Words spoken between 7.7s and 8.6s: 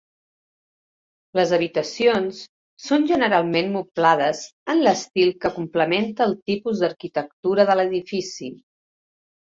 de l'edifici.